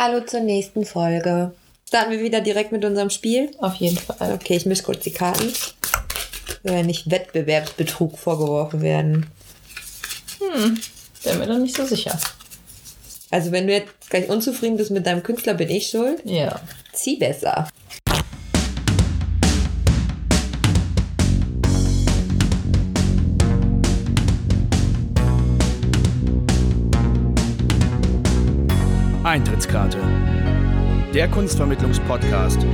[0.00, 1.50] Hallo zur nächsten Folge.
[1.88, 3.50] Starten wir wieder direkt mit unserem Spiel?
[3.58, 4.32] Auf jeden Fall.
[4.32, 5.52] Okay, ich mische kurz die Karten.
[6.62, 9.26] Soll ja nicht Wettbewerbsbetrug vorgeworfen werden.
[10.38, 10.78] Hm,
[11.24, 12.16] wäre mir dann nicht so sicher.
[13.32, 16.22] Also wenn du jetzt gleich unzufrieden bist mit deinem Künstler, bin ich schuld.
[16.24, 16.60] Ja.
[16.92, 17.66] Zieh besser.
[29.28, 29.98] Eintrittskarte.
[31.12, 32.64] Der Kunstvermittlungspodcast.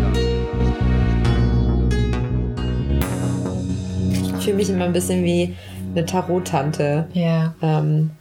[4.39, 5.57] Ich fühle mich immer ein bisschen wie
[5.91, 7.09] eine Tarottante.
[7.13, 7.57] Ja.
[7.61, 8.13] Ähm,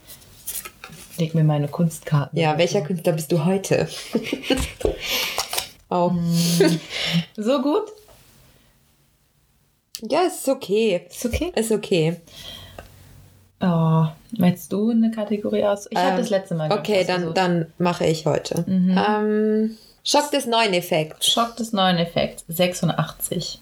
[1.20, 2.40] Leg mir meine Kunstkarten.
[2.40, 3.88] ja, welcher Künstler bist du heute?
[5.92, 6.12] oh.
[7.38, 7.84] So gut?
[10.10, 11.06] Ja, ist okay.
[11.08, 11.52] Ist okay.
[11.56, 12.20] Ist okay.
[13.62, 14.08] Oh,
[14.44, 15.88] meinst du eine Kategorie aus?
[15.90, 18.64] Ich Ähm, habe das letzte Mal gehabt, Okay, dann, also dann mache ich heute.
[18.68, 21.26] Ähm, Schock des neuen Effekts.
[21.32, 22.44] Schock des neuen Effekts.
[22.50, 23.60] 86.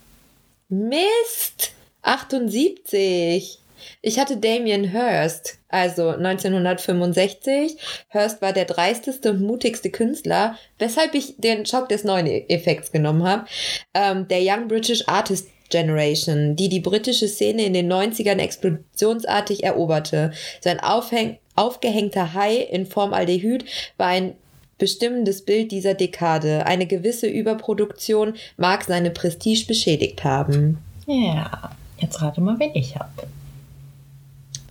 [0.69, 1.71] Mist!
[2.01, 3.59] 78.
[4.01, 7.77] Ich hatte Damien Hirst, also 1965.
[8.09, 13.23] Hirst war der dreisteste und mutigste Künstler, weshalb ich den Schock des neuen Effekts genommen
[13.23, 13.45] habe.
[13.93, 20.31] Ähm, der Young British Artist Generation, die die britische Szene in den 90ern explosionsartig eroberte.
[20.59, 23.65] Sein Aufhäng aufgehängter Hai in Formaldehyd
[23.97, 24.33] war ein
[24.77, 26.65] bestimmendes Bild dieser Dekade.
[26.65, 30.79] Eine gewisse Überproduktion mag seine Prestige beschädigt haben.
[31.07, 31.71] Ja.
[31.99, 33.27] Jetzt rate mal, wen ich habe.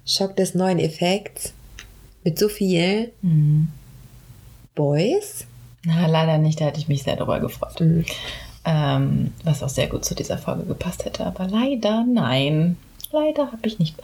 [0.05, 1.53] Schock des neuen Effekts.
[2.25, 3.69] Mit so viel Mhm.
[4.75, 5.47] Boys.
[5.85, 6.61] Na, leider nicht.
[6.61, 7.81] Da hätte ich mich sehr darüber gefreut.
[7.81, 8.05] Mhm.
[8.65, 11.25] Ähm, was auch sehr gut zu dieser Folge gepasst hätte.
[11.25, 12.77] Aber leider nein.
[13.13, 13.97] Leider habe ich nicht.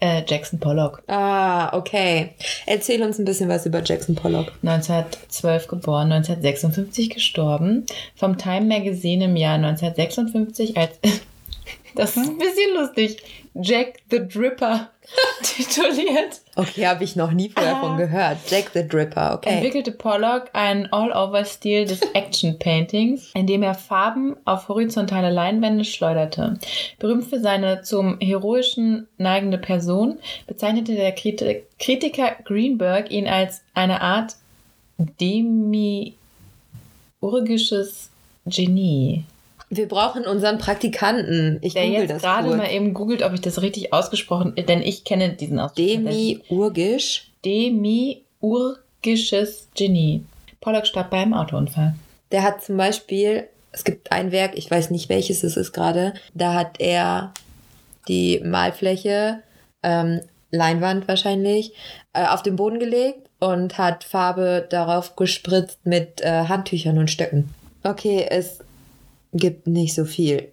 [0.00, 1.02] Äh, Jackson Pollock.
[1.08, 2.30] Ah, okay.
[2.66, 4.52] Erzähl uns ein bisschen was über Jackson Pollock.
[4.62, 7.84] 1912 geboren, 1956 gestorben.
[8.14, 10.98] Vom Time Magazine im Jahr 1956 als.
[11.94, 13.16] Das ist ein bisschen lustig.
[13.60, 14.90] Jack the Dripper
[15.42, 16.40] tituliert.
[16.54, 17.80] Okay, habe ich noch nie vorher Ah.
[17.80, 18.38] von gehört.
[18.48, 19.50] Jack the Dripper, okay.
[19.50, 26.58] Entwickelte Pollock einen All-Over-Stil des Action-Paintings, in dem er Farben auf horizontale Leinwände schleuderte.
[27.00, 34.00] Berühmt für seine zum Heroischen neigende Person bezeichnete der Kriti- Kritiker Greenberg ihn als eine
[34.02, 34.36] Art
[37.20, 38.10] demiurgisches
[38.46, 39.24] Genie.
[39.70, 41.58] Wir brauchen unseren Praktikanten.
[41.62, 44.82] Ich Der google jetzt das gerade mal eben googelt, ob ich das richtig ausgesprochen, denn
[44.82, 45.86] ich kenne diesen Ausdruck.
[45.86, 47.30] Demiurgisch.
[47.44, 50.24] Demiurgisches Genie.
[50.60, 51.94] Pollock starb bei einem Autounfall.
[52.32, 56.12] Der hat zum Beispiel, es gibt ein Werk, ich weiß nicht welches es ist gerade,
[56.34, 57.32] da hat er
[58.08, 59.42] die Malfläche,
[59.82, 61.72] ähm, Leinwand wahrscheinlich,
[62.12, 67.54] äh, auf den Boden gelegt und hat Farbe darauf gespritzt mit äh, Handtüchern und Stöcken.
[67.84, 68.58] Okay, es
[69.32, 70.48] gibt nicht so viel.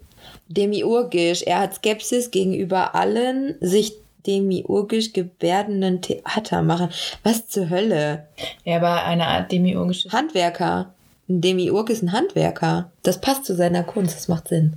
[0.47, 3.93] Demiurgisch, er hat Skepsis gegenüber allen sich
[4.25, 6.89] demiurgisch gebärdenden Theatermachern.
[7.23, 8.27] Was zur Hölle?
[8.63, 10.11] Er war eine Art demiurgisches.
[10.11, 10.93] Handwerker.
[11.27, 12.91] Ein Demiurg ist ein Handwerker.
[13.03, 14.73] Das passt zu seiner Kunst, das macht Sinn.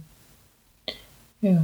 [1.41, 1.62] Ja.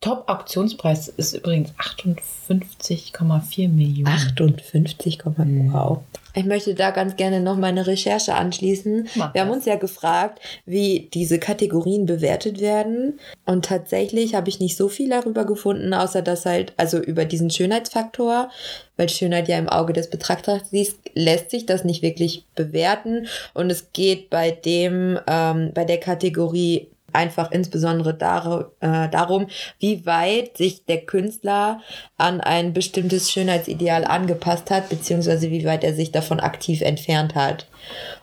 [0.00, 4.06] Top-Auktionspreis ist übrigens 58,4 Millionen.
[4.06, 6.02] 58, wow.
[6.34, 9.08] Ich möchte da ganz gerne noch meine Recherche anschließen.
[9.16, 9.56] Mach Wir haben das.
[9.58, 13.18] uns ja gefragt, wie diese Kategorien bewertet werden.
[13.46, 17.50] Und tatsächlich habe ich nicht so viel darüber gefunden, außer dass halt, also über diesen
[17.50, 18.50] Schönheitsfaktor,
[18.96, 23.26] weil Schönheit ja im Auge des Betrachters liegt, lässt sich das nicht wirklich bewerten.
[23.54, 29.46] Und es geht bei dem, ähm, bei der Kategorie einfach insbesondere dar äh, darum,
[29.78, 31.80] wie weit sich der Künstler
[32.16, 37.66] an ein bestimmtes Schönheitsideal angepasst hat, beziehungsweise wie weit er sich davon aktiv entfernt hat.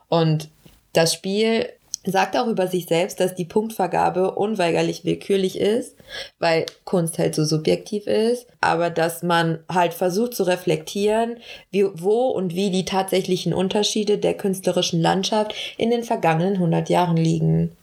[0.09, 0.49] Und
[0.93, 1.69] das Spiel
[2.11, 5.95] sagt auch über sich selbst, dass die Punktvergabe unweigerlich willkürlich ist,
[6.39, 11.37] weil Kunst halt so subjektiv ist, aber dass man halt versucht zu reflektieren,
[11.69, 17.17] wie, wo und wie die tatsächlichen Unterschiede der künstlerischen Landschaft in den vergangenen 100 Jahren
[17.17, 17.76] liegen.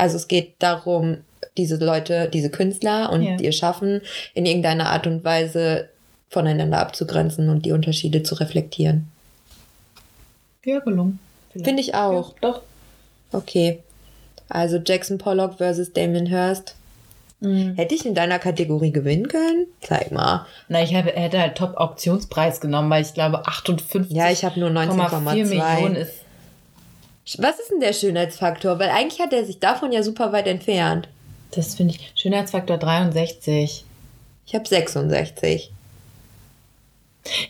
[0.00, 1.18] Also es geht darum,
[1.56, 3.36] diese Leute, diese Künstler und Ja.
[3.38, 4.00] ihr Schaffen
[4.34, 5.88] in irgendeiner Art und Weise
[6.28, 9.08] voneinander abzugrenzen und die Unterschiede zu reflektieren.
[10.64, 11.18] Ja, gelungen.
[11.52, 12.30] Finde ich auch.
[12.30, 12.62] Ja, doch.
[13.32, 13.80] Okay.
[14.48, 16.74] Also Jackson Pollock versus Damien Hirst.
[17.40, 17.74] Mhm.
[17.76, 19.66] Hätte ich in deiner Kategorie gewinnen können?
[19.80, 20.46] Zeig mal.
[20.68, 25.00] Na, ich hätte halt Top-Auktionspreis genommen, weil ich glaube 58,4 Ja, ich habe nur Millionen
[25.00, 25.94] 19,2.
[25.96, 26.19] ist.
[27.38, 28.78] Was ist denn der Schönheitsfaktor?
[28.78, 31.08] Weil eigentlich hat er sich davon ja super weit entfernt.
[31.52, 32.12] Das finde ich.
[32.14, 33.84] Schönheitsfaktor 63.
[34.46, 35.70] Ich habe 66.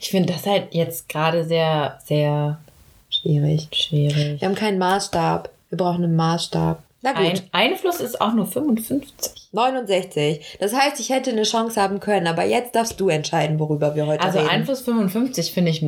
[0.00, 2.59] Ich finde das halt jetzt gerade sehr, sehr
[3.11, 3.69] Schwierig.
[3.73, 4.41] Schwierig.
[4.41, 5.50] Wir haben keinen Maßstab.
[5.69, 6.83] Wir brauchen einen Maßstab.
[7.03, 7.43] Na gut.
[7.53, 9.49] Ein Einfluss ist auch nur 55.
[9.53, 10.59] 69.
[10.61, 14.06] Das heißt, ich hätte eine Chance haben können, aber jetzt darfst du entscheiden, worüber wir
[14.06, 14.50] heute Also reden.
[14.50, 15.85] Einfluss 55 finde ich.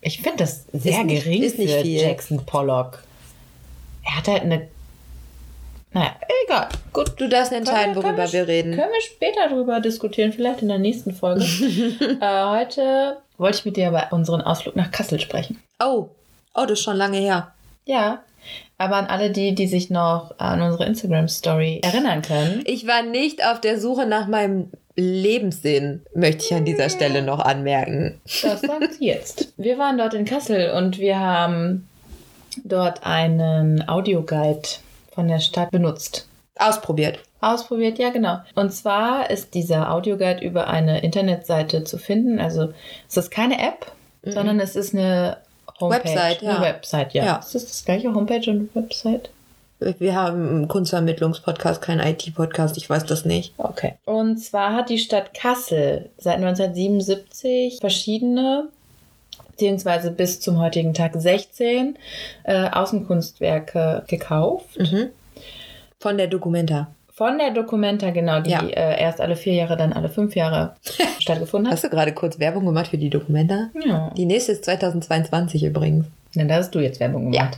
[0.00, 2.00] Ich finde das sehr Ist nicht- gering ist nicht für viel.
[2.00, 3.02] Jackson Pollock.
[4.04, 4.68] Er hat halt eine.
[5.92, 6.14] Naja,
[6.46, 6.68] egal.
[6.92, 7.20] Gut.
[7.20, 8.74] Du darfst entscheiden, wir- worüber wir reden.
[8.76, 11.44] Können wir später drüber diskutieren, vielleicht in der nächsten Folge.
[12.20, 15.60] äh, heute wollte ich mit dir über unseren Ausflug nach Kassel sprechen.
[15.82, 16.08] Oh,
[16.54, 17.52] oh, das ist schon lange her.
[17.86, 18.22] Ja,
[18.78, 22.62] aber an alle die, die sich noch an unsere Instagram-Story erinnern können.
[22.66, 24.70] Ich war nicht auf der Suche nach meinem
[25.00, 28.20] Lebenssinn, möchte ich an dieser Stelle noch anmerken.
[28.42, 29.52] Das sagt sie jetzt.
[29.56, 31.88] Wir waren dort in Kassel und wir haben
[32.64, 34.68] dort einen Audioguide
[35.12, 36.26] von der Stadt benutzt.
[36.56, 37.18] Ausprobiert.
[37.40, 38.40] Ausprobiert, ja genau.
[38.54, 42.38] Und zwar ist dieser Audioguide über eine Internetseite zu finden.
[42.38, 42.72] Also
[43.08, 43.90] es ist keine App,
[44.22, 45.38] sondern es ist eine
[45.80, 46.04] Homepage.
[46.04, 46.50] Website, ja.
[46.50, 47.24] Eine Website, ja.
[47.24, 47.36] Ja.
[47.36, 49.30] Ist das das gleiche Homepage und Website?
[49.98, 53.54] Wir haben einen Kunstvermittlungspodcast, keinen IT-Podcast, ich weiß das nicht.
[53.56, 53.94] Okay.
[54.04, 58.68] Und zwar hat die Stadt Kassel seit 1977 verschiedene,
[59.52, 61.96] beziehungsweise bis zum heutigen Tag 16
[62.44, 64.78] äh, Außenkunstwerke gekauft.
[64.78, 65.08] Mhm.
[65.98, 66.88] Von der Documenta.
[67.12, 68.62] Von der Documenta, genau, die Ja.
[68.62, 70.74] äh, erst alle vier Jahre, dann alle fünf Jahre
[71.18, 71.74] stattgefunden hat.
[71.74, 73.68] Hast du gerade kurz Werbung gemacht für die Documenta?
[73.86, 74.10] Ja.
[74.16, 76.06] Die nächste ist 2022 übrigens.
[76.34, 77.50] Na, da hast du jetzt Werbung Ja.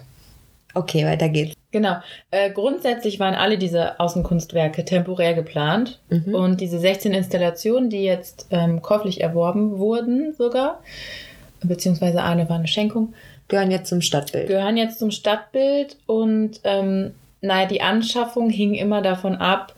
[0.75, 1.55] Okay, weiter geht's.
[1.71, 1.97] Genau.
[2.31, 6.01] Äh, grundsätzlich waren alle diese Außenkunstwerke temporär geplant.
[6.11, 6.35] Mhm.
[6.35, 10.81] Und diese 16 Installationen, die jetzt ähm, käuflich erworben wurden, sogar,
[11.63, 13.15] beziehungsweise eine war eine Schenkung,
[13.49, 14.49] Gehören jetzt zum Stadtbild.
[14.49, 15.97] gehören jetzt zum Stadtbild.
[16.07, 19.75] Und ähm, naja, die Anschaffung hing immer davon ab,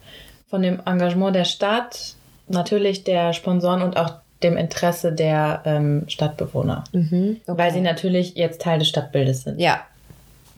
[0.47, 2.15] von dem Engagement der Stadt,
[2.47, 4.13] natürlich der Sponsoren und auch
[4.43, 6.83] dem Interesse der ähm, Stadtbewohner.
[6.93, 7.37] Mhm.
[7.47, 7.57] Okay.
[7.57, 9.59] Weil sie natürlich jetzt Teil des Stadtbildes sind.
[9.59, 9.81] Ja.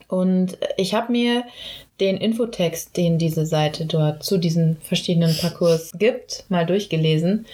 [0.07, 1.43] Und ich habe mir
[1.99, 7.45] den Infotext, den diese Seite dort zu diesen verschiedenen Parcours gibt, mal durchgelesen.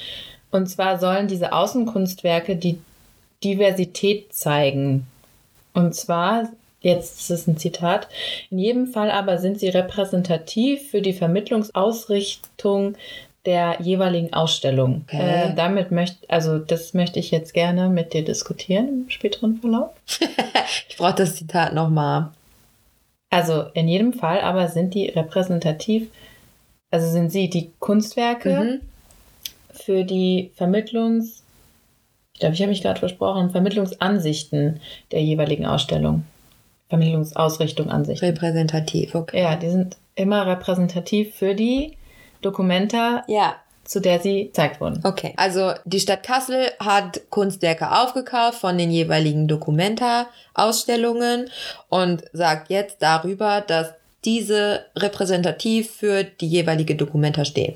[0.52, 2.78] Und zwar sollen diese Außenkunstwerke die
[3.44, 5.08] Diversität zeigen.
[5.74, 6.50] Und zwar,
[6.82, 8.08] jetzt ist es ein Zitat,
[8.52, 12.96] in jedem Fall aber sind sie repräsentativ für die Vermittlungsausrichtung
[13.46, 15.04] der jeweiligen Ausstellung.
[15.08, 15.50] Okay.
[15.50, 19.90] Äh, damit möchte, also das möchte ich jetzt gerne mit dir diskutieren im späteren Verlauf.
[20.90, 22.30] Ich brauche das Zitat nochmal.
[23.34, 26.08] Also in jedem Fall aber sind die repräsentativ,
[26.92, 28.82] also sind sie die Kunstwerke Mhm.
[29.74, 31.44] für die Vermittlungs,
[32.34, 34.80] ich glaube, ich habe mich gerade versprochen, Vermittlungsansichten
[35.12, 36.26] der jeweiligen Ausstellung.
[36.90, 38.24] Vermittlungsausrichtung, Ansichten.
[38.24, 39.42] Repräsentativ, okay.
[39.42, 41.98] Ja, die sind immer repräsentativ für die
[42.44, 43.56] Dokumenta, Ja,
[43.94, 45.00] zu der sie gezeigt wurden.
[45.06, 45.34] okay.
[45.38, 51.50] Also die Stadt Kassel hat Kunstwerke aufgekauft von den jeweiligen Documenta-Ausstellungen
[51.90, 53.94] und sagt jetzt darüber, dass
[54.26, 57.76] diese repräsentativ für die jeweilige Documenta stehen.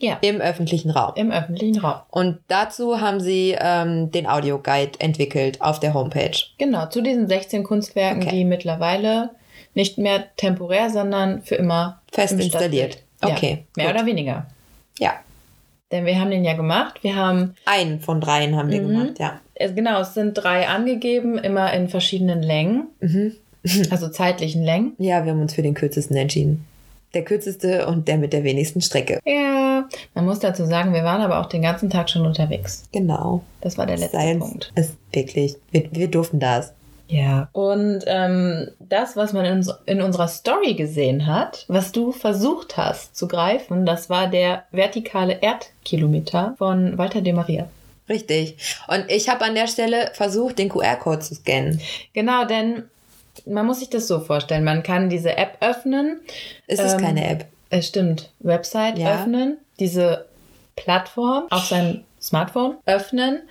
[0.00, 1.12] Ja, Im öffentlichen Raum.
[1.16, 2.00] im öffentlichen Raum.
[2.10, 6.38] Und dazu haben sie ähm, den Audioguide entwickelt auf der Homepage.
[6.56, 8.30] Genau, zu diesen 16 Kunstwerken, Okay.
[8.30, 9.30] die mittlerweile
[9.74, 12.98] nicht mehr temporär, sondern für immer Fest installiert.
[13.22, 13.94] Okay, Ja, mehr gut.
[13.96, 14.46] oder weniger.
[15.00, 15.14] Ja,
[15.90, 17.02] Denn wir haben den ja gemacht.
[17.02, 18.88] Wir haben, einen von dreien haben wir Mhm.
[18.88, 19.40] gemacht, ja.
[19.74, 23.32] genau, es sind drei angegeben, immer in verschiedenen Längen, Mhm.
[23.90, 24.92] also zeitlichen Längen.
[24.98, 26.64] Ja, wir haben uns für den kürzesten entschieden.
[27.14, 29.18] Der kürzeste und der mit der wenigsten Strecke.
[29.24, 32.84] Ja, man muss dazu sagen, wir waren aber auch den ganzen Tag schon unterwegs.
[32.92, 33.42] Genau.
[33.62, 34.72] Das war der letzte Science Punkt.
[34.76, 36.74] ist wirklich, wir, wir durften das.
[37.08, 37.48] Ja.
[37.52, 43.16] Und ähm, das, was man in, in unserer Story gesehen hat, was du versucht hast
[43.16, 47.68] zu greifen, das war der vertikale Erdkilometer von Walter de Maria.
[48.08, 48.56] Richtig.
[48.88, 51.80] Und ich habe an der Stelle versucht, den QR-Code zu scannen.
[52.14, 52.84] Genau, denn
[53.46, 54.64] man muss sich das so vorstellen.
[54.64, 56.20] Man kann diese App öffnen.
[56.66, 57.46] Es ist Ähm, keine App.
[57.70, 58.30] Es stimmt.
[58.40, 59.14] Website Ja.
[59.14, 60.26] öffnen, diese
[60.76, 63.42] Plattform auf seinem Smartphone öffnen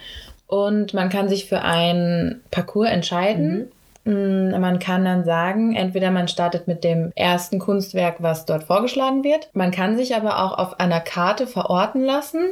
[0.48, 3.70] und man kann sich für einen Parcours entscheiden.
[4.06, 9.24] Mm, Man kann dann sagen, entweder man startet mit dem ersten Kunstwerk, was dort vorgeschlagen
[9.24, 9.50] wird.
[9.54, 12.48] Man kann sich aber auch auf einer Karte verorten lassen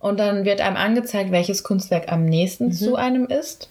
[0.00, 3.68] und dann wird einem angezeigt, welches Kunstwerk am nächsten zu einem ist.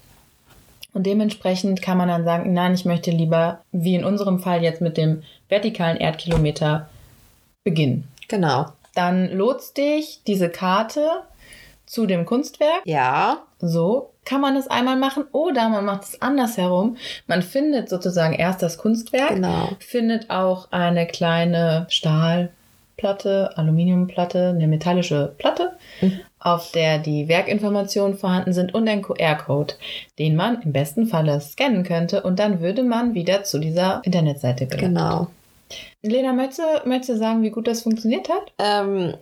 [0.93, 4.81] Und dementsprechend kann man dann sagen, nein, ich möchte lieber, wie in unserem Fall jetzt
[4.81, 6.89] mit dem vertikalen Erdkilometer,
[7.63, 8.07] beginnen.
[8.29, 8.67] Genau.
[8.95, 11.01] Dann lotst dich diese Karte
[11.87, 12.81] zu dem Kunstwerk.
[12.85, 13.39] Ja.
[13.59, 15.23] So kann man es einmal machen.
[15.31, 16.97] Oder man macht es andersherum.
[17.25, 19.69] Man findet sozusagen erst das Kunstwerk, Genau.
[19.79, 25.71] findet auch eine kleine Stahlplatte, Aluminiumplatte, eine metallische Platte.
[26.01, 26.19] Mhm.
[26.39, 29.73] auf der die Werkinformationen vorhanden sind und ein QR-Code,
[30.19, 34.67] den man im besten Falle scannen könnte und dann würde man wieder zu dieser Internetseite
[34.67, 34.93] gelangen.
[34.93, 35.27] Genau.
[36.03, 38.53] Lena, möchtest du, möchtest du sagen, wie gut das funktioniert hat?
[38.59, 39.15] Ähm,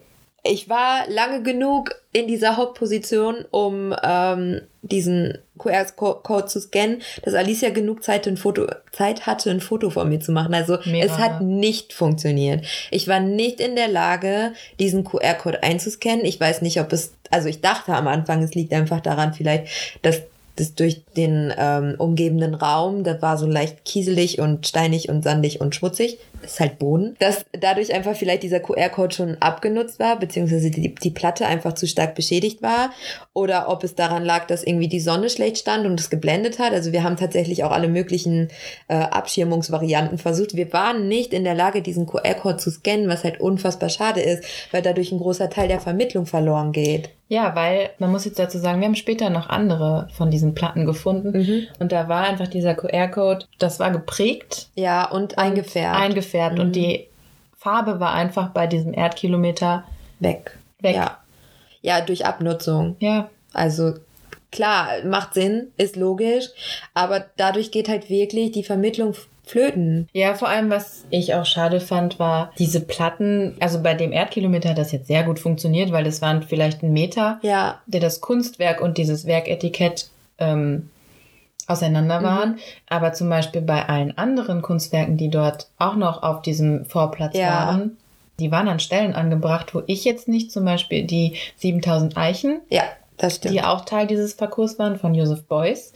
[0.46, 7.70] ich war lange genug in dieser Hauptposition, um ähm, diesen QR-Code zu scannen, dass Alicia
[7.70, 10.54] genug Zeit, ein Foto, Zeit hatte, ein Foto von mir zu machen.
[10.54, 11.12] Also Mehrere.
[11.12, 12.66] es hat nicht funktioniert.
[12.92, 16.26] Ich war nicht in der Lage, diesen QR-Code einzuscannen.
[16.26, 19.68] Ich weiß nicht, ob es, also ich dachte am Anfang, es liegt einfach daran vielleicht,
[20.04, 20.22] dass
[20.56, 25.60] das durch den ähm, umgebenden Raum, das war so leicht kieselig und steinig und sandig
[25.60, 30.72] und schmutzig, ist halt Boden, dass dadurch einfach vielleicht dieser QR-Code schon abgenutzt war, beziehungsweise
[30.72, 32.92] die, die Platte einfach zu stark beschädigt war
[33.34, 36.74] oder ob es daran lag, dass irgendwie die Sonne schlecht stand und es geblendet hat.
[36.74, 38.50] Also wir haben tatsächlich auch alle möglichen
[38.88, 40.56] äh, Abschirmungsvarianten versucht.
[40.56, 44.44] Wir waren nicht in der Lage, diesen QR-Code zu scannen, was halt unfassbar schade ist,
[44.72, 47.10] weil dadurch ein großer Teil der Vermittlung verloren geht.
[47.28, 50.86] Ja, weil man muss jetzt dazu sagen, wir haben später noch andere von diesen Platten
[50.86, 51.68] gefunden Mhm.
[51.80, 56.00] und da war einfach dieser QR-Code, das war geprägt, Ja, und eingefärbt.
[56.00, 56.25] eingefärbt
[56.56, 56.60] Mhm.
[56.60, 57.08] und die
[57.58, 59.84] Farbe war einfach bei diesem Erdkilometer
[60.20, 60.58] weg.
[60.82, 60.96] weg.
[60.96, 61.18] Ja.
[61.82, 62.96] ja, durch Abnutzung.
[63.00, 63.30] ja.
[63.54, 63.94] Also
[64.52, 66.48] klar, macht Sinn, ist logisch,
[66.94, 69.16] aber dadurch geht halt wirklich die Vermittlung
[69.46, 70.10] flöten.
[70.12, 74.70] Ja, vor allem, was ich auch schade fand, war diese Platten, also bei dem Erdkilometer
[74.70, 78.22] hat das jetzt sehr gut funktioniert, weil es waren vielleicht ein Meter, Ja, der das
[78.22, 80.90] Kunstwerk und dieses Werketikett ähm,
[81.68, 82.58] auseinander waren.
[82.90, 87.68] Aber zum Beispiel bei allen anderen Kunstwerken, die dort auch noch auf diesem Vorplatz Ja.
[87.68, 87.98] waren,
[88.40, 92.84] die waren an Stellen angebracht, wo ich jetzt nicht zum Beispiel die 7000 Eichen, ja,
[93.44, 95.94] die auch Teil dieses Parcours waren von Joseph Beuys.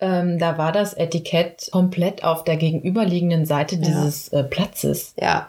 [0.00, 3.80] Ähm, da war das Etikett komplett auf der gegenüberliegenden Seite Ja.
[3.82, 5.14] dieses äh, Platzes.
[5.20, 5.48] Ja,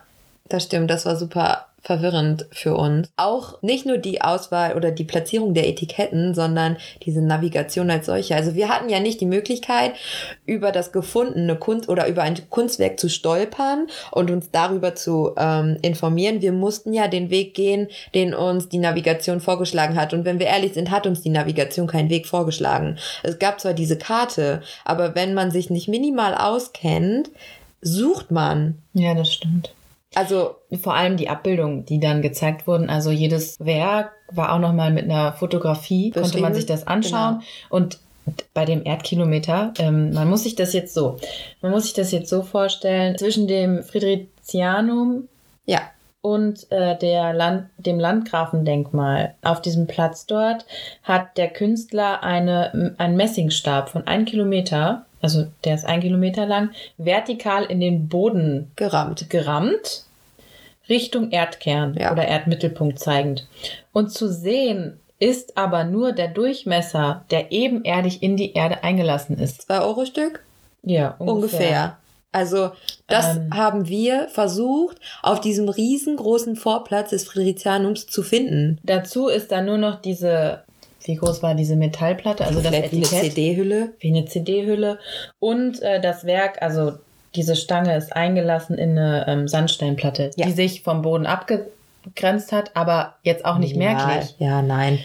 [0.50, 0.90] das stimmt.
[0.90, 3.10] Das war super verwirrend für uns.
[3.16, 8.36] Auch nicht nur die Auswahl oder die Platzierung der Etiketten, sondern diese Navigation als solche.
[8.36, 9.94] Also wir hatten ja nicht die Möglichkeit,
[10.48, 15.78] über das gefundene Kunst oder über ein Kunstwerk zu stolpern und uns darüber zu ähm,
[15.84, 16.42] informieren.
[16.42, 20.14] Wir mussten ja den Weg gehen, den uns die Navigation vorgeschlagen hat.
[20.14, 22.98] Und wenn wir ehrlich sind, hat uns die Navigation keinen Weg vorgeschlagen.
[23.22, 27.30] Es gab zwar diese Karte, aber wenn man sich nicht minimal auskennt,
[27.82, 28.80] sucht man.
[28.94, 29.72] Ja, das stimmt.
[30.16, 32.90] Also Vor allem die Abbildungen, die dann gezeigt wurden.
[32.90, 37.40] Also jedes Werk war auch nochmal mit einer Fotografie, konnte man sich das anschauen.
[37.40, 37.46] genau.
[37.70, 38.00] Und
[38.54, 41.18] bei dem Erdkilometer, ähm, man muss sich das jetzt so,
[41.62, 45.28] man muss sich das jetzt so vorstellen, zwischen dem Fridericianum
[45.66, 45.82] ja,
[46.22, 50.66] und äh, der Land, dem Landgrafendenkmal auf diesem Platz dort
[51.04, 56.72] hat der Künstler eine, einen Messingstab von ein Kilometer, also der ist ein Kilometer lang,
[56.98, 59.30] vertikal in den Boden gerammt.
[59.30, 60.05] gerammt,
[60.90, 62.12] Richtung Erdkern Ja.
[62.12, 63.48] oder Erdmittelpunkt zeigend.
[63.94, 69.64] Und zu sehen ist aber nur der Durchmesser, der ebenerdig in die Erde eingelassen ist.
[69.64, 70.44] Zwei Euro Stück?
[70.84, 71.98] Ja, Ungefähr.
[72.32, 72.72] Also
[73.08, 73.50] das Ähm.
[73.54, 78.78] haben wir versucht, auf diesem riesengroßen Vorplatz des Fridericianums zu finden.
[78.84, 80.64] Dazu ist dann nur noch diese,
[81.06, 83.24] wie groß war diese Metallplatte, also das Vielleicht wie eine Etikett.
[83.34, 83.94] CD-Hülle.
[84.00, 85.00] wie eine CD-Hülle
[85.40, 86.96] und äh, das Werk, also
[87.36, 90.46] diese Stange ist eingelassen in eine ähm, Sandsteinplatte, Ja.
[90.48, 94.36] die sich vom Boden abgegrenzt hat, aber jetzt auch nicht merklich.
[94.40, 95.00] Ja, nein.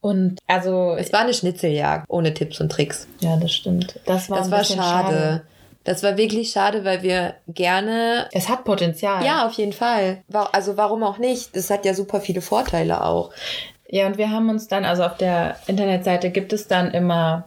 [0.00, 3.08] Und also, Es war eine Schnitzeljagd ohne Tipps und Tricks.
[3.20, 3.98] ja, das stimmt.
[4.06, 5.42] Das war, Das war bisschen schade.
[5.84, 8.28] Das war wirklich schade, weil wir gerne.
[8.32, 9.24] Es hat Potenzial.
[9.24, 10.18] Ja, auf jeden Fall.
[10.52, 11.56] Also warum auch nicht?
[11.56, 13.30] Das hat ja super viele Vorteile auch.
[13.88, 17.44] Ja, und wir haben uns dann, also auf der Internetseite gibt es dann immer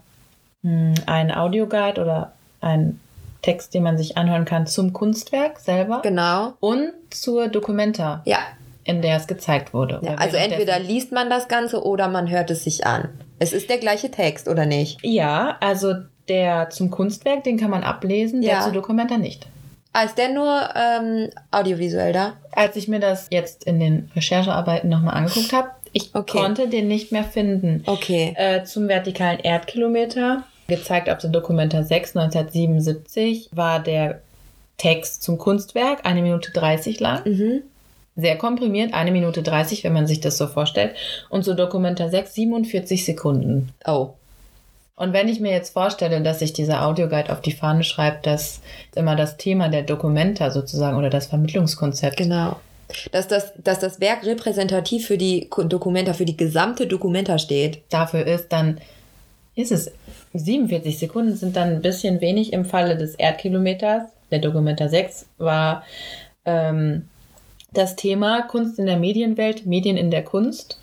[0.63, 2.31] hm, einen Audioguide oder
[2.61, 2.99] einen
[3.41, 6.53] Text, den man sich anhören kann zum Kunstwerk selber Genau.
[6.59, 8.39] und zur Dokumenta, Ja.
[8.83, 9.99] in der es gezeigt wurde.
[10.03, 10.15] ja.
[10.15, 13.09] Also entweder liest man das Ganze oder man hört es sich an.
[13.39, 14.99] Es ist der gleiche Text, oder nicht?
[15.03, 15.93] Ja, also
[16.27, 18.61] der zum Kunstwerk, den kann man ablesen, der Ja.
[18.61, 19.47] zu Dokumenta nicht.
[19.93, 22.33] Ah, ist der nur ähm, audiovisuell da?
[22.53, 26.37] Als ich mir das jetzt in den Recherchearbeiten nochmal angeguckt habe, ich Okay.
[26.37, 27.83] konnte den nicht mehr finden.
[27.85, 28.33] Okay.
[28.37, 34.21] Äh, zum vertikalen Erdkilometer, gezeigt auf der Dokumenta 6 1977, war der
[34.77, 37.21] Text zum Kunstwerk eine Minute 30 lang.
[37.25, 37.61] Mhm.
[38.15, 40.95] Sehr komprimiert, eine Minute 30, wenn man sich das so vorstellt.
[41.29, 43.69] Und zur Dokumenta 6 47 Sekunden.
[43.85, 44.13] Oh.
[44.95, 48.61] Und wenn ich mir jetzt vorstelle, dass sich dieser Audioguide auf die Fahne schreibt, dass
[48.95, 52.59] immer das Thema der Dokumenta sozusagen oder das Vermittlungskonzept Genau.
[53.11, 57.83] Dass das, dass das Werk repräsentativ für die Dokumenta, für die gesamte Dokumenta steht.
[57.89, 58.79] dafür ist, dann
[59.55, 59.91] ist es
[60.33, 64.03] 47 Sekunden sind dann ein bisschen wenig im Falle des Erdkilometers.
[64.31, 65.83] Der Dokumenta 6 war
[66.45, 67.09] ähm,
[67.73, 70.79] das Thema Kunst in der Medienwelt, Medien in der Kunst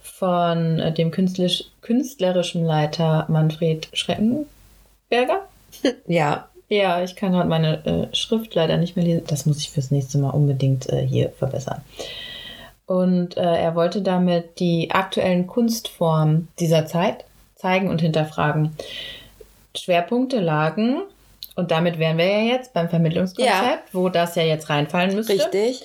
[0.00, 4.46] von äh, dem künstlerisch, künstlerischen Leiter Manfred Schreckenberger.
[6.06, 6.48] Ja.
[6.68, 9.24] Ja, ich kann gerade meine äh, Schrift leider nicht mehr lesen.
[9.26, 11.82] Das muss ich fürs nächste Mal unbedingt äh, hier verbessern.
[12.86, 17.24] Und äh, er wollte damit die aktuellen Kunstformen dieser Zeit
[17.62, 18.76] zeigen und hinterfragen.
[19.76, 21.02] Schwerpunkte lagen,
[21.54, 23.78] und damit wären wir ja jetzt beim Vermittlungskonzept, Ja.
[23.92, 25.34] wo das ja jetzt reinfallen müsste.
[25.34, 25.82] Richtig.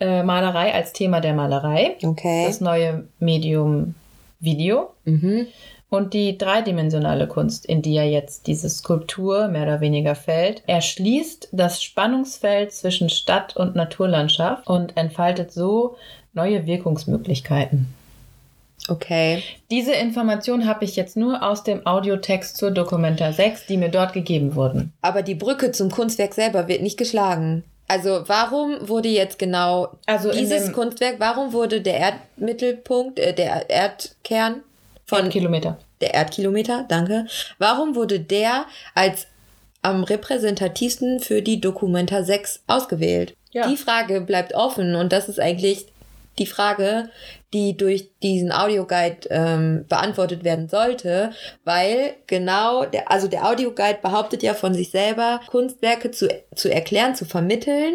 [0.00, 2.44] Äh, Malerei als Thema der Malerei, Okay.
[2.46, 3.94] das neue Medium
[4.40, 5.46] Video Mhm.
[5.90, 11.48] und die dreidimensionale Kunst, in die ja jetzt diese Skulptur mehr oder weniger fällt, erschließt
[11.52, 15.96] das Spannungsfeld zwischen Stadt und Naturlandschaft und entfaltet so
[16.32, 17.92] neue Wirkungsmöglichkeiten.
[18.90, 19.44] Okay.
[19.70, 24.12] Diese Information habe ich jetzt nur aus dem Audiotext zur Dokumenta 6, die mir dort
[24.12, 24.92] gegeben wurden.
[25.00, 27.62] Aber die Brücke zum Kunstwerk selber wird nicht geschlagen.
[27.86, 34.62] Also warum wurde jetzt genau Also dieses Kunstwerk, warum wurde der Erdmittelpunkt, äh, der Erdkern
[35.06, 35.78] von Kilometer.
[36.00, 37.26] der Erdkilometer, danke.
[37.58, 38.64] Warum wurde der
[38.96, 39.28] als
[39.82, 43.34] am repräsentativsten für die Dokumenta 6 ausgewählt?
[43.52, 43.68] Ja.
[43.68, 45.86] Die Frage bleibt offen und das ist eigentlich
[46.40, 47.10] die Frage,
[47.52, 51.30] die durch diesen Audioguide ähm, beantwortet werden sollte,
[51.64, 57.14] weil genau der, also der Audioguide behauptet ja von sich selber, Kunstwerke zu, zu erklären,
[57.14, 57.94] zu vermitteln,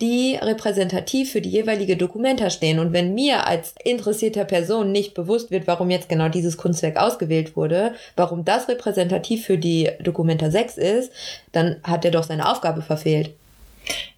[0.00, 2.78] die repräsentativ für die jeweilige Dokumenta stehen.
[2.78, 7.56] Und wenn mir als interessierter Person nicht bewusst wird, warum jetzt genau dieses Kunstwerk ausgewählt
[7.56, 11.12] wurde, warum das repräsentativ für die Dokumenta 6 ist,
[11.50, 13.34] dann hat er doch seine Aufgabe verfehlt.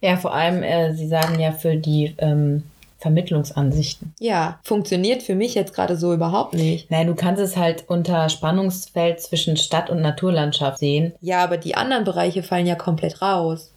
[0.01, 2.63] Ja, vor allem, äh, Sie sagen ja für die ähm,
[3.01, 4.13] Vermittlungsansichten.
[4.19, 6.89] Ja, funktioniert für mich jetzt gerade so überhaupt nicht.
[6.91, 11.13] Nein, du kannst es halt unter Spannungsfeld zwischen Stadt und Naturlandschaft sehen.
[11.21, 13.71] Ja, aber die anderen Bereiche fallen ja komplett raus.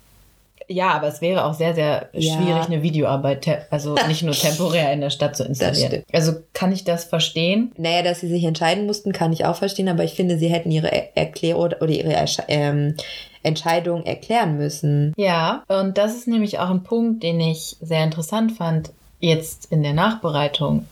[0.66, 2.36] Ja, aber es wäre auch sehr, sehr Ja.
[2.36, 6.04] schwierig, eine Videoarbeit, also nicht nur temporär in der Stadt zu installieren.
[6.12, 7.72] Also kann ich das verstehen?
[7.76, 10.70] Naja, dass sie sich entscheiden mussten, kann ich auch verstehen, aber ich finde, sie hätten
[10.70, 12.14] ihre Er- Erklärung oder ihre
[12.48, 12.94] ähm,
[13.42, 15.12] Entscheidung erklären müssen.
[15.18, 19.82] Ja, und das ist nämlich auch ein Punkt, den ich sehr interessant fand, jetzt in
[19.82, 20.86] der Nachbereitung.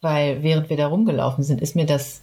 [0.00, 2.20] Weil während wir da rumgelaufen sind, ist mir das,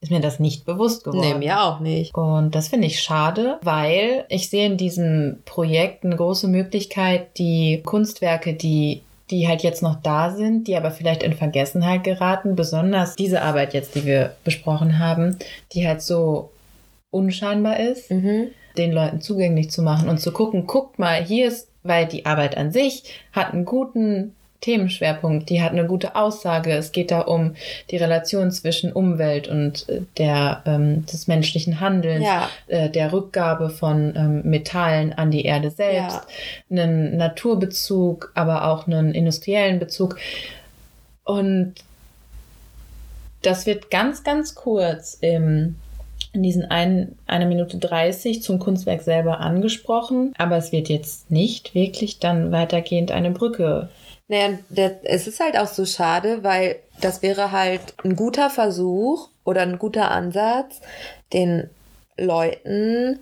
[0.00, 1.20] ist mir das nicht bewusst geworden.
[1.20, 2.14] Nee, mir auch nicht.
[2.14, 7.82] Und das finde ich schade, weil ich sehe in diesem Projekt eine große Möglichkeit, die
[7.84, 13.16] Kunstwerke, die die halt jetzt noch da sind, die aber vielleicht in Vergessenheit geraten, besonders
[13.16, 15.38] diese Arbeit jetzt, die wir besprochen haben,
[15.72, 16.50] die halt so
[17.10, 18.48] unscheinbar ist, Mhm.
[18.76, 22.58] den Leuten zugänglich zu machen und zu gucken, guckt mal, hier ist, weil die Arbeit
[22.58, 26.72] an sich hat einen guten Themenschwerpunkt, die hat eine gute Aussage.
[26.72, 27.54] Es geht da um
[27.90, 32.48] die Relation zwischen Umwelt und äh, der, ähm, des menschlichen Handelns, Ja.
[32.68, 36.20] äh, der Rückgabe von ähm, Metallen an die Erde selbst,
[36.70, 40.16] einen Naturbezug, aber auch einen industriellen Bezug.
[41.24, 41.74] Und
[43.42, 45.76] das wird ganz, ganz kurz im,
[46.32, 52.18] in diesen ein, Minute 30 zum Kunstwerk selber angesprochen, aber es wird jetzt nicht wirklich
[52.18, 53.90] dann weitergehend eine Brücke.
[54.28, 59.28] Naja, der, es ist halt auch so schade, weil das wäre halt ein guter Versuch
[59.44, 60.80] oder ein guter Ansatz,
[61.32, 61.68] den
[62.16, 63.18] Leuten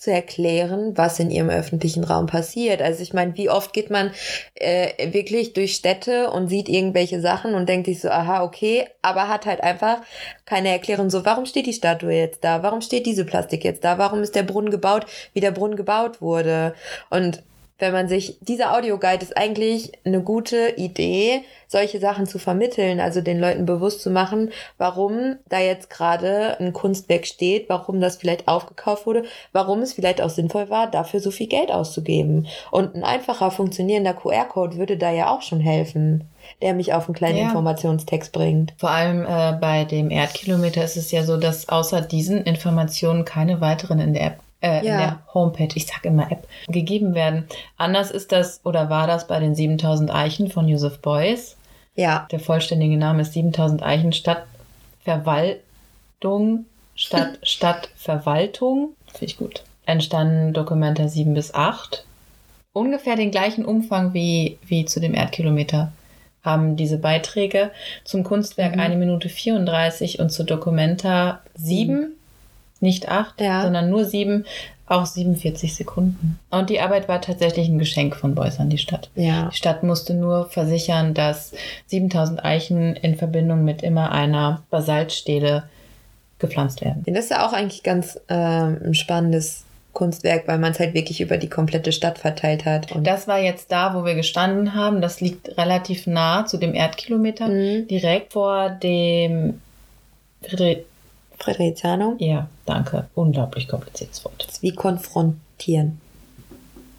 [0.00, 2.80] zu erklären, was in ihrem öffentlichen Raum passiert.
[2.80, 4.12] Also ich meine, wie oft geht man
[4.54, 9.28] äh, wirklich durch Städte und sieht irgendwelche Sachen und denkt sich so, aha, okay, aber
[9.28, 9.98] hat halt einfach
[10.46, 12.62] keine Erklärung so, warum steht die Statue jetzt da?
[12.62, 13.98] Warum steht diese Plastik jetzt da?
[13.98, 16.74] Warum ist der Brunnen gebaut, wie der Brunnen gebaut wurde?
[17.10, 17.42] Und
[17.80, 23.20] wenn man sich, dieser Audioguide ist eigentlich eine gute Idee, solche Sachen zu vermitteln, also
[23.20, 28.48] den Leuten bewusst zu machen, warum da jetzt gerade ein Kunstwerk steht, warum das vielleicht
[28.48, 32.46] aufgekauft wurde, warum es vielleicht auch sinnvoll war, dafür so viel Geld auszugeben.
[32.70, 36.24] Und ein einfacher funktionierender QR-Code würde da ja auch schon helfen,
[36.62, 37.44] der mich auf einen kleinen Ja.
[37.44, 38.74] Informationstext bringt.
[38.76, 43.60] Vor allem äh, bei dem Erdkilometer ist es ja so, dass außer diesen Informationen keine
[43.60, 44.96] weiteren in der App, äh, in Ja.
[44.98, 47.46] der Homepage, ich sag immer App, gegeben werden.
[47.76, 51.56] Anders ist das oder war das bei den 7000 Eichen von Joseph Beuys.
[51.96, 58.90] Ja, Der vollständige Name ist 7000 Eichen Stadtverwaltung, Stadt, Stadtverwaltung.
[59.12, 59.64] Finde ich gut.
[59.86, 62.04] Entstanden Dokumenta 7 bis 8.
[62.72, 65.92] Ungefähr den gleichen Umfang wie, wie zu dem Erdkilometer
[66.42, 67.70] haben diese Beiträge
[68.04, 68.80] zum Kunstwerk Mhm.
[68.80, 72.12] eine Minute 34 und zu Documenta 7,
[72.80, 73.62] nicht 8, Ja.
[73.62, 74.44] sondern nur 7,
[74.86, 76.38] auch 47 Sekunden.
[76.50, 79.08] Und die Arbeit war tatsächlich ein Geschenk von Beuys an die Stadt.
[79.14, 79.48] ja.
[79.52, 81.52] Die Stadt musste nur versichern, dass
[81.86, 85.64] 7000 Eichen in Verbindung mit immer einer Basaltstele
[86.40, 87.04] gepflanzt werden.
[87.06, 91.20] Das ist ja auch eigentlich ganz ähm, ein spannendes Kunstwerk, weil man es halt wirklich
[91.20, 92.90] über die komplette Stadt verteilt hat.
[92.92, 95.00] Und Das war jetzt da, wo wir gestanden haben.
[95.02, 97.86] Das liegt relativ nah zu dem Erdkilometer, Mhm.
[97.88, 99.60] direkt vor dem
[100.42, 100.78] Friedrich.
[101.40, 103.08] Frederizianum Ja, danke.
[103.14, 104.46] Unglaublich kompliziertes Wort.
[104.48, 106.00] ist wie konfrontieren.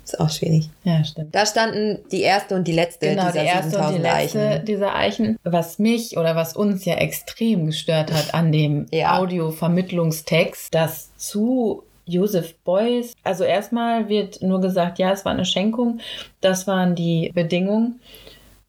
[0.03, 0.69] Ist auch schwierig.
[0.83, 1.33] Ja, stimmt.
[1.33, 4.39] Da standen die erste und die letzte Genau, dieser die erste und die 7000 letzte
[4.49, 4.65] Eichen.
[4.65, 5.39] dieser Eichen.
[5.43, 9.19] Was mich oder was uns ja extrem gestört hat an dem Ja.
[9.19, 15.99] Audiovermittlungstext, dass zu Joseph Beuys, also erstmal wird nur gesagt, ja, es war eine Schenkung,
[16.41, 18.01] das waren die Bedingungen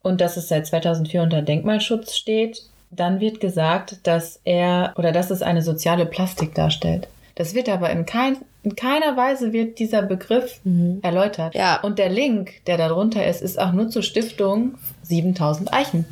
[0.02, 2.62] und dass es seit 2004 unter Denkmalschutz steht.
[2.94, 7.08] Dann wird gesagt, dass er oder dass es eine soziale Plastik darstellt.
[7.34, 11.00] Das wird aber in, kein, in keiner Weise wird dieser Begriff Mhm.
[11.02, 11.54] erläutert.
[11.54, 11.80] Ja.
[11.80, 16.04] Und der Link, der da drunter ist, ist auch nur zur Stiftung 7000 Eichen.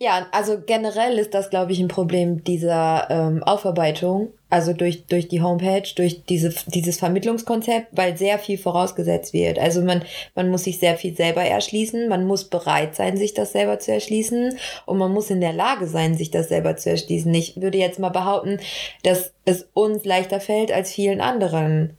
[0.00, 5.28] Ja, also generell ist das, glaube ich, ein Problem dieser ähm, Aufarbeitung, also durch, durch
[5.28, 9.58] die Homepage, durch diese, dieses Vermittlungskonzept, weil sehr viel vorausgesetzt wird.
[9.58, 13.52] Also man, man muss sich sehr viel selber erschließen, man muss bereit sein, sich das
[13.52, 17.32] selber zu erschließen und man muss in der Lage sein, sich das selber zu erschließen.
[17.32, 18.60] Ich würde jetzt mal behaupten,
[19.04, 21.96] dass es uns leichter fällt als vielen anderen.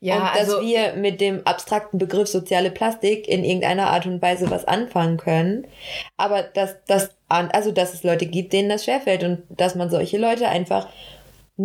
[0.00, 4.22] Ja, und dass also wir mit dem abstrakten Begriff soziale Plastik in irgendeiner Art und
[4.22, 5.66] Weise was anfangen können.
[6.16, 10.16] Aber dass, dass, also, dass es Leute gibt, denen das schwerfällt und dass man solche
[10.16, 10.88] Leute einfach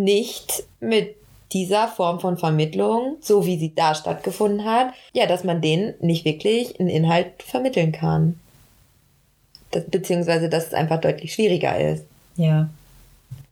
[0.04, 1.16] nicht mit
[1.54, 6.26] dieser Form von Vermittlung, so wie sie da stattgefunden hat, ja, dass man denen nicht
[6.26, 8.40] wirklich einen Inhalt vermitteln kann.
[9.72, 12.06] Das, beziehungsweise, dass es einfach deutlich schwieriger ist.
[12.36, 12.70] ja.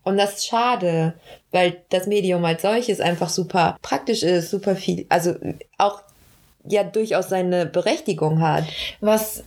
[0.04, 1.16] Und das ist schade,
[1.52, 5.34] weil das Medium als solches einfach super praktisch ist, super viel, also
[5.80, 6.04] auch
[6.64, 8.66] ja durchaus seine Berechtigung hat.
[9.00, 9.44] Was,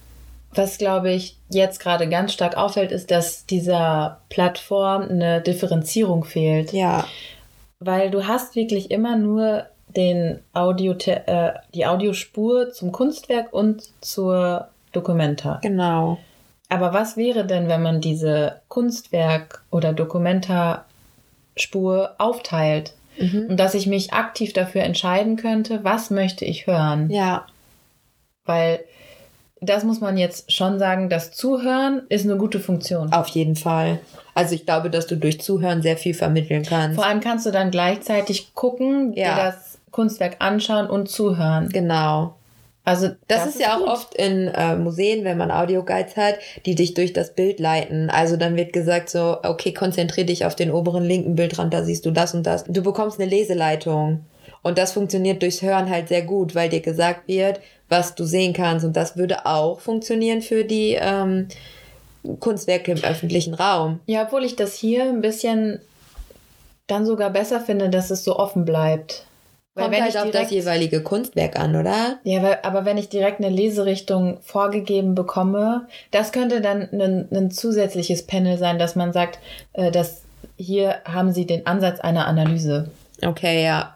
[0.55, 6.73] was glaube ich jetzt gerade ganz stark auffällt, ist, dass dieser Plattform eine Differenzierung fehlt.
[6.73, 7.05] Ja,
[7.81, 14.69] Weil du hast wirklich immer nur den Audio, äh, die Audiospur zum Kunstwerk und zur
[14.93, 15.59] Dokumenta.
[15.63, 16.19] genau.
[16.71, 22.93] Aber was wäre denn, wenn man diese Kunstwerk- oder Dokumenta-Spur aufteilt?
[23.19, 23.47] Mhm.
[23.49, 27.09] Und dass ich mich aktiv dafür entscheiden könnte, was möchte ich hören?
[27.11, 27.47] Ja,
[28.45, 28.81] Weil
[29.61, 33.13] das muss man jetzt schon sagen, das Zuhören ist eine gute Funktion.
[33.13, 33.99] auf jeden Fall.
[34.35, 36.95] Also ich glaube, dass du durch Zuhören sehr viel vermitteln kannst.
[36.97, 39.35] Vor allem kannst du dann gleichzeitig gucken, Ja.
[39.35, 41.69] dir das Kunstwerk anschauen und zuhören.
[41.71, 42.35] Genau.
[42.85, 43.89] Also Das, ist ja auch gut.
[43.89, 48.09] oft in äh, Museen, wenn man Audioguides hat, die dich durch das Bild leiten.
[48.09, 52.07] Also dann wird gesagt so, okay, konzentrier dich auf den oberen linken Bildrand, da siehst
[52.07, 52.65] du das und das.
[52.65, 54.25] Du bekommst eine Leseleitung.
[54.63, 58.53] Und das funktioniert durchs Hören halt sehr gut, weil dir gesagt wird, was du sehen
[58.53, 58.85] kannst.
[58.85, 61.49] Und das würde auch funktionieren für die ähm,
[62.41, 64.01] Kunstwerke im öffentlichen Raum.
[64.07, 65.81] Ja, obwohl ich das hier ein bisschen
[66.87, 69.25] dann sogar besser finde, dass es so offen bleibt.
[69.75, 72.19] Kommt halt auf das jeweilige Kunstwerk an, oder?
[72.25, 77.51] Ja, weil, aber wenn ich direkt eine Leserichtung vorgegeben bekomme, das könnte dann ein, ein
[77.53, 79.39] zusätzliches Panel sein, dass man sagt,
[79.75, 80.23] äh, dass
[80.57, 82.91] hier haben Sie den Ansatz einer Analyse.
[83.25, 83.95] Okay, ja.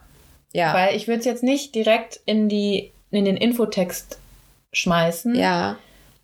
[0.52, 0.72] Ja.
[0.74, 4.18] Weil ich würde es jetzt nicht direkt in die in den Infotext
[4.72, 5.35] schmeißen.
[5.35, 5.77] ja.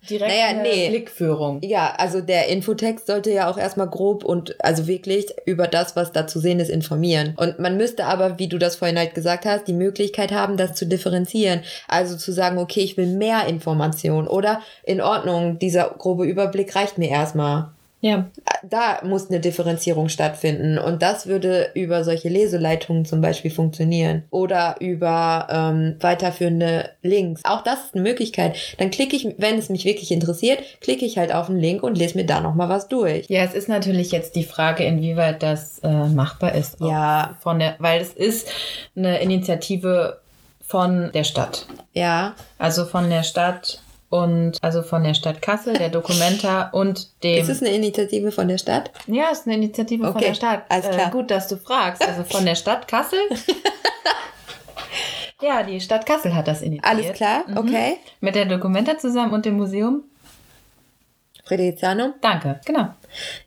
[0.09, 0.89] Direkt Naja, nee.
[0.89, 1.59] Blickführung.
[1.61, 6.13] Ja, also der Infotext sollte ja auch erstmal grob und also wirklich über das, was
[6.13, 7.33] da zu sehen ist, informieren.
[7.35, 10.75] Und man müsste aber, wie du das vorhin halt gesagt hast, die Möglichkeit haben, das
[10.75, 11.61] zu differenzieren.
[11.87, 16.97] Also zu sagen, okay, ich will mehr Information oder in Ordnung, dieser grobe Überblick reicht
[16.97, 17.69] mir erstmal.
[18.01, 18.29] Ja,
[18.63, 24.75] Da muss eine Differenzierung stattfinden und das würde über solche Leseleitungen zum Beispiel funktionieren oder
[24.79, 27.41] über ähm, weiterführende Links.
[27.43, 28.55] Auch das ist eine Möglichkeit.
[28.77, 31.97] Dann klicke ich, wenn es mich wirklich interessiert, klicke ich halt auf einen Link und
[31.97, 33.27] lese mir da nochmal was durch.
[33.29, 36.77] Ja, es ist natürlich jetzt die Frage, inwieweit das äh, machbar ist.
[36.79, 37.37] Ja.
[37.41, 38.49] Von der, weil es ist
[38.95, 40.19] eine Initiative
[40.61, 41.65] von der Stadt.
[41.93, 47.41] Ja, Also von der Stadt und also von der Stadt Kassel, der Documenta und dem.
[47.41, 48.91] ist es eine Initiative von der Stadt?
[49.07, 50.63] ja, es ist eine Initiative von Okay, der Stadt.
[50.69, 51.07] alles klar.
[51.07, 52.05] Äh, gut, dass du fragst.
[52.07, 53.19] Also von der Stadt Kassel.
[55.41, 56.85] ja, die Stadt Kassel hat das initiiert.
[56.85, 57.57] Alles klar, Mhm.
[57.57, 57.97] okay.
[58.19, 60.03] Mit der Documenta zusammen und dem Museum.
[61.45, 62.13] Frederizianum?
[62.21, 62.89] Danke, genau.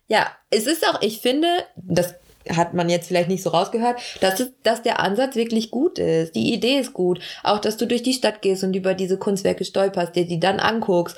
[0.07, 1.47] Ja, es ist auch, ich finde,
[1.77, 2.15] das
[2.49, 6.35] hat man jetzt vielleicht nicht so rausgehört, dass, es, dass der Ansatz wirklich gut ist.
[6.35, 7.19] Die Idee ist gut.
[7.43, 10.59] Auch, dass du durch die Stadt gehst und über diese Kunstwerke stolperst, dir die dann
[10.59, 11.15] anguckst,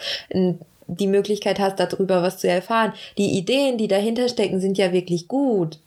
[0.87, 2.93] die Möglichkeit hast, darüber was zu erfahren.
[3.17, 5.79] Die Ideen, die dahinter stecken, sind ja wirklich gut.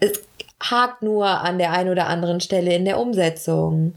[0.00, 0.20] Es
[0.62, 3.94] hakt nur an der einen oder anderen Stelle in der Umsetzung.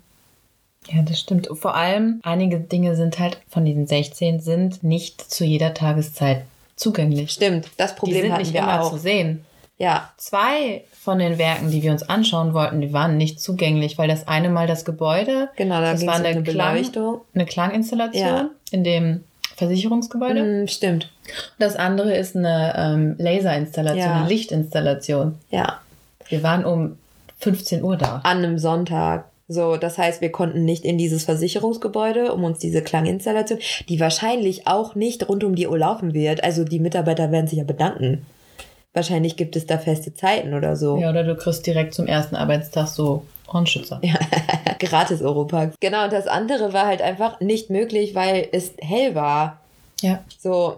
[0.89, 1.47] Ja, das stimmt.
[1.53, 6.43] Vor allem, einige Dinge sind halt von diesen 16 sind nicht zu jeder Tageszeit
[6.75, 7.31] zugänglich.
[7.31, 8.91] Stimmt, das Die Problem sind hatten nicht wir immer auch.
[8.91, 9.45] zu sehen.
[9.81, 14.07] Ja, Zwei von den Werken, die wir uns anschauen wollten, die waren nicht zugänglich, weil
[14.07, 17.21] das eine mal das Gebäude, genau, da das war eine, eine Beleuchtung.
[17.33, 18.49] eine Klanginstallation Ja.
[18.69, 19.23] in dem
[19.57, 20.43] Versicherungsgebäude.
[20.63, 21.09] Mm, stimmt.
[21.57, 24.15] Das andere ist eine ähm, Laserinstallation, Ja.
[24.19, 25.35] eine Lichtinstallation.
[25.49, 25.79] Ja,
[26.29, 26.97] Wir waren um
[27.39, 28.21] 15 Uhr da.
[28.23, 29.25] an einem Sonntag.
[29.47, 34.67] So, das heißt, wir konnten nicht in dieses Versicherungsgebäude, um uns diese Klanginstallation, die wahrscheinlich
[34.67, 36.43] auch nicht rund um die Uhr laufen wird.
[36.43, 38.25] Also die Mitarbeiter werden sich ja bedanken.
[38.93, 40.97] Wahrscheinlich gibt es da feste Zeiten oder so.
[40.97, 43.99] Ja, oder du kriegst direkt zum ersten Arbeitstag so Hornschützer.
[44.03, 44.15] Ja.
[44.79, 45.75] Gratis Europax.
[45.79, 49.59] Genau, und das andere war halt einfach nicht möglich, weil es hell war.
[50.01, 50.23] Ja.
[50.39, 50.77] So.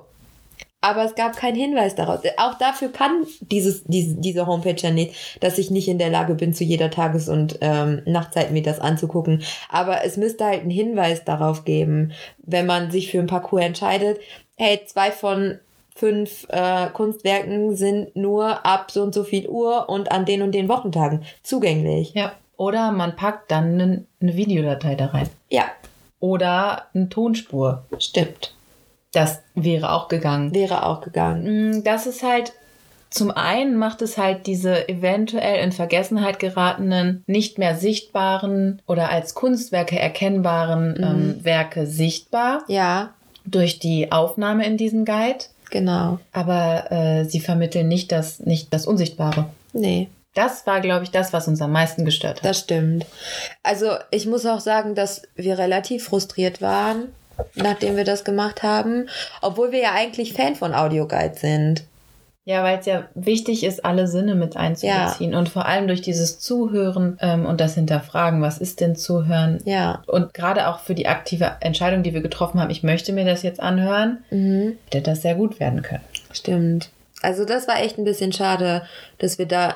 [0.82, 2.19] Aber es gab keinen Hinweis daraus.
[2.36, 6.36] Auch dafür kann dieses, diese, diese Homepage ja nicht, dass ich nicht in der Lage
[6.36, 9.43] bin, zu jeder Tages- und ähm, Nachtzeit mir das anzugucken.
[9.69, 14.19] Aber es müsste halt einen Hinweis darauf geben, wenn man sich für ein Parcours entscheidet,
[14.58, 15.58] hey, zwei von
[15.95, 20.51] fünf äh, Kunstwerken sind nur ab so und so viel Uhr und an den und
[20.53, 22.13] den Wochentagen zugänglich.
[22.13, 22.34] Ja.
[22.58, 25.29] Oder man packt dann eine, Videodatei da rein.
[25.49, 25.65] Ja,
[26.19, 27.84] Oder eine Tonspur.
[27.99, 28.53] stimmt.
[29.12, 30.53] Das wäre auch gegangen.
[30.56, 31.69] Wäre auch gegangen.
[31.79, 32.53] Mm, Das ist halt,
[33.10, 39.36] zum einen macht es halt diese eventuell in Vergessenheit geratenen, nicht mehr sichtbaren oder als
[39.36, 43.13] Kunstwerke erkennbaren ähm, Werke sichtbar Ja,
[43.45, 45.45] durch die Aufnahme in diesen Guide.
[45.73, 46.19] Genau.
[46.31, 49.49] Aber äh, sie vermitteln nicht das, nicht das Unsichtbare.
[49.73, 50.07] Nee.
[50.33, 52.45] Das war, glaube ich, das, was uns am meisten gestört hat.
[52.45, 53.05] Das stimmt.
[53.62, 57.09] Also ich muss auch sagen, dass wir relativ frustriert waren,
[57.55, 59.09] nachdem wir das gemacht haben,
[59.41, 61.83] obwohl wir ja eigentlich Fan von Audioguide sind.
[62.45, 66.39] Ja, weil es ja wichtig ist, alle Sinne mit einzubeziehen und vor allem durch dieses
[66.39, 69.62] Zuhören ähm, und das Hinterfragen, was ist denn Zuhören?
[69.63, 70.03] Ja.
[70.08, 73.43] Und gerade auch für die aktive Entscheidung, die wir getroffen haben, ich möchte mir das
[73.43, 74.77] jetzt anhören, Mhm.
[74.91, 76.03] hätte das sehr gut werden können.
[76.34, 76.89] Stimmt.
[77.21, 78.82] Also das war echt ein bisschen schade,
[79.19, 79.75] dass wir da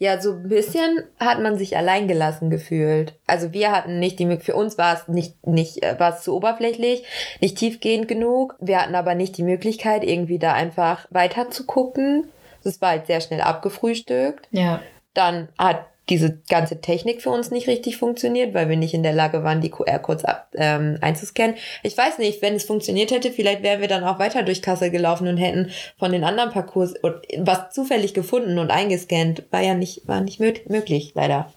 [0.00, 3.14] ja so ein bisschen hat man sich alleingelassen gefühlt.
[3.26, 6.22] Also wir hatten nicht die Möglichkeit, für uns war es nicht nicht äh, war es
[6.22, 7.04] zu oberflächlich,
[7.40, 8.56] nicht tiefgehend genug.
[8.60, 12.30] Wir hatten aber nicht die Möglichkeit irgendwie da einfach weiter zu gucken.
[12.64, 14.48] Das war halt sehr schnell abgefrühstückt.
[14.52, 14.80] Ja.
[15.12, 19.12] Dann hat diese ganze Technik für uns nicht richtig funktioniert, weil wir nicht in der
[19.12, 21.54] Lage waren, die QR-Codes ähm, einzuscannen.
[21.82, 24.90] Ich weiß nicht, wenn es funktioniert hätte, vielleicht wären wir dann auch weiter durch Kassel
[24.90, 26.94] gelaufen und hätten von den anderen Parcours
[27.38, 29.44] was zufällig gefunden und eingescannt.
[29.50, 31.52] War ja nicht, war nicht mö möglich, leider.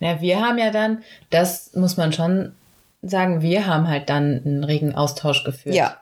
[0.00, 2.54] Ja, wir haben ja dann, das muss man schon
[3.02, 5.74] sagen, wir haben halt dann einen regen Austausch geführt.
[5.74, 5.96] Ja.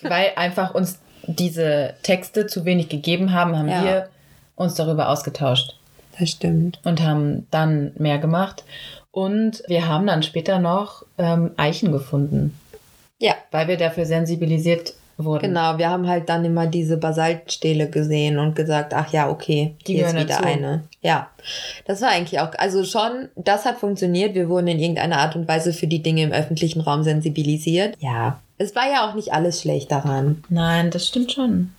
[0.00, 3.84] Weil einfach uns diese Texte zu wenig gegeben haben, haben Ja.
[3.84, 4.08] wir
[4.56, 5.76] uns darüber ausgetauscht.
[6.18, 6.80] Das stimmt.
[6.84, 8.64] und haben dann mehr gemacht.
[9.10, 12.58] Und wir haben dann später noch ähm, Eichen gefunden,
[13.18, 15.42] Ja, weil wir dafür sensibilisiert wurden.
[15.48, 15.76] genau.
[15.78, 20.06] Wir haben halt dann immer diese Basaltstähle gesehen und gesagt, ach ja, okay, Die hier
[20.06, 20.44] ist wieder dazu.
[20.44, 20.84] eine.
[21.02, 21.28] Ja,
[21.84, 24.34] das war eigentlich auch, also schon, das hat funktioniert.
[24.34, 27.96] Wir wurden in irgendeiner Art und Weise für die Dinge im öffentlichen Raum sensibilisiert.
[28.00, 30.42] Ja, es war ja auch nicht alles schlecht daran.
[30.48, 31.72] Nein, das stimmt schon.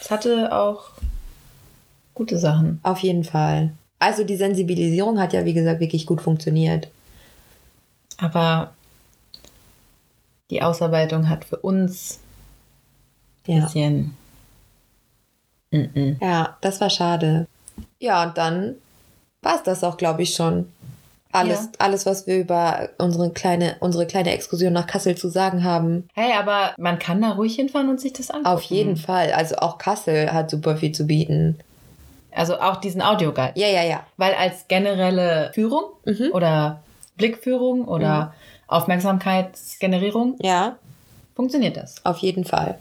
[0.00, 0.84] Es hatte auch
[2.14, 2.80] gute Sachen.
[2.82, 3.72] Auf jeden Fall.
[3.98, 6.88] Also die Sensibilisierung hat ja, wie gesagt, wirklich gut funktioniert.
[8.18, 8.72] Aber
[10.50, 12.18] die Ausarbeitung hat für uns
[13.48, 14.16] ein Ja, bisschen.
[15.72, 16.16] Mm-mm.
[16.22, 17.46] ja das war schade.
[18.00, 18.74] Ja, und dann
[19.40, 20.68] war es das auch, glaube ich, schon.
[21.34, 21.68] Alles, Ja.
[21.78, 26.06] alles, was wir über unsere kleine, unsere kleine Exkursion nach Kassel zu sagen haben.
[26.14, 28.46] Hey, aber man kann da ruhig hinfahren und sich das angucken.
[28.48, 29.32] Auf jeden Fall.
[29.32, 31.58] Also auch Kassel hat super viel zu bieten.
[32.34, 33.52] Also auch diesen Audioguide.
[33.56, 34.00] Ja, ja, ja.
[34.16, 36.30] Weil als generelle Führung Mhm.
[36.32, 36.82] oder
[37.16, 38.32] Blickführung oder
[38.68, 40.76] Aufmerksamkeitsgenerierung Ja,
[41.34, 42.04] funktioniert das.
[42.04, 42.78] auf jeden Fall.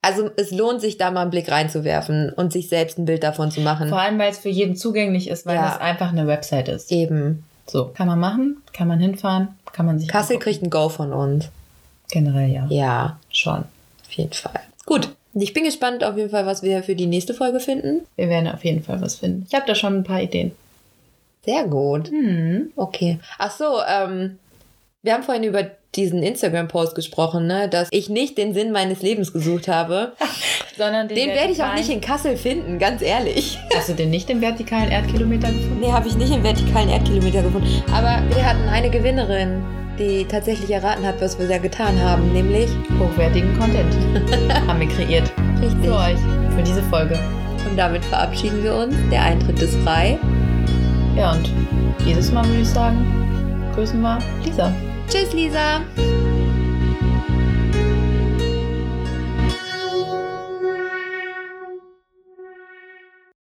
[0.00, 3.50] Also es lohnt sich, da mal einen Blick reinzuwerfen und sich selbst ein Bild davon
[3.50, 3.88] zu machen.
[3.88, 5.72] Vor allem, weil es für jeden zugänglich ist, weil Ja.
[5.74, 6.92] es einfach eine Website ist.
[6.92, 7.44] Eben.
[7.66, 10.44] So, kann man machen, kann man hinfahren, kann man sich Kassel angucken.
[10.44, 11.48] kriegt ein Go von uns.
[12.10, 12.66] generell ja.
[12.70, 13.64] Ja, Schon.
[14.06, 14.60] auf jeden Fall.
[14.86, 15.10] Gut.
[15.40, 18.06] Ich bin gespannt auf jeden Fall, was wir für die nächste Folge finden.
[18.16, 19.46] Wir werden auf jeden Fall was finden.
[19.48, 20.52] Ich habe da schon ein paar Ideen.
[21.44, 22.08] Sehr gut.
[22.08, 22.72] Hm.
[22.76, 23.18] Okay.
[23.38, 24.38] Ach so, ähm,
[25.02, 29.32] wir haben vorhin über diesen Instagram-Post gesprochen, ne, dass ich nicht den Sinn meines Lebens
[29.32, 30.12] gesucht habe.
[30.76, 33.58] Sondern Den werde ich auch nicht in Kassel finden, ganz ehrlich.
[33.74, 35.80] Hast du den nicht im vertikalen Erdkilometer gefunden?
[35.80, 37.82] Nee, habe ich nicht im vertikalen Erdkilometer gefunden.
[37.92, 39.64] Aber wir hatten eine Gewinnerin,
[39.98, 43.94] die tatsächlich erraten hat, was wir da getan haben, nämlich Hochwertigen Content
[44.68, 45.32] haben wir kreiert.
[45.60, 45.84] richtig.
[45.84, 46.18] Für euch,
[46.54, 47.18] für diese Folge.
[47.68, 48.94] Und damit verabschieden wir uns.
[49.10, 50.18] Der Eintritt ist frei.
[51.16, 51.50] Ja, und
[52.06, 53.04] dieses Mal würde ich sagen,
[53.74, 54.72] grüßen wir Lisa.
[55.08, 55.80] Tschüss, Lisa.